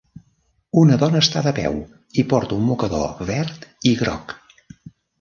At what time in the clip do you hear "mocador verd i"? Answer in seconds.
2.73-3.97